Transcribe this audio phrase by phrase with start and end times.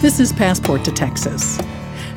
[0.00, 1.58] This is Passport to Texas.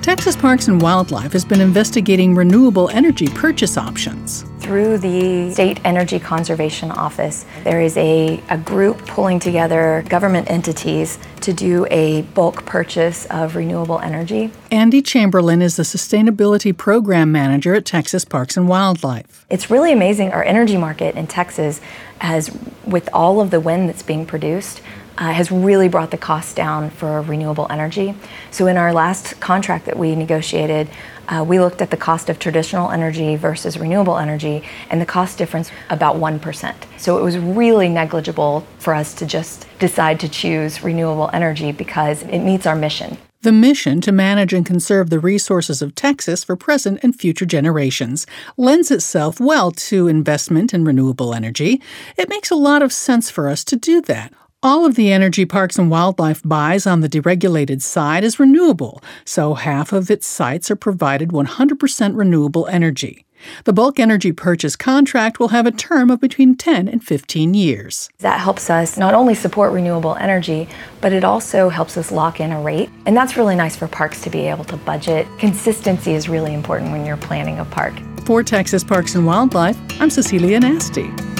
[0.04, 4.44] Texas Parks and Wildlife has been investigating renewable energy purchase options.
[4.60, 11.18] Through the State Energy Conservation Office, there is a, a group pulling together government entities
[11.42, 14.52] to do a bulk purchase of renewable energy.
[14.70, 19.48] Andy Chamberlain is the Sustainability Program Manager at Texas Parks and Wildlife.
[19.50, 20.32] It's really amazing.
[20.34, 21.82] Our energy market in Texas
[22.20, 22.56] has,
[22.86, 24.82] with all of the wind that's being produced,
[25.22, 28.16] uh, has really brought the cost down for renewable energy.
[28.50, 30.90] So, in our last contract that we negotiated,
[31.28, 35.38] uh, we looked at the cost of traditional energy versus renewable energy, and the cost
[35.38, 36.76] difference about 1%.
[36.98, 42.24] So, it was really negligible for us to just decide to choose renewable energy because
[42.24, 43.18] it meets our mission.
[43.44, 48.26] The mission to manage and conserve the resources of Texas for present and future generations
[48.58, 51.82] lends itself well to investment in renewable energy.
[52.18, 54.32] It makes a lot of sense for us to do that.
[54.64, 59.56] All of the energy Parks and Wildlife buys on the deregulated side is renewable, so
[59.56, 63.26] half of its sites are provided 100% renewable energy.
[63.64, 68.08] The bulk energy purchase contract will have a term of between 10 and 15 years.
[68.20, 70.70] That helps us not only support renewable energy,
[71.02, 72.92] but it also helps us lock in a rate.
[73.08, 75.26] And that's really nice for parks to be able to budget.
[75.40, 77.96] Consistency is really important when you're planning a park.
[78.26, 81.31] For Texas Parks and Wildlife, I'm Cecilia Nasti.